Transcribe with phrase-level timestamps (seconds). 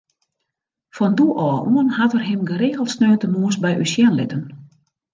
[0.95, 4.43] Fan doe ôf oan hat er him geregeld sneontemoarns by ús sjen litten.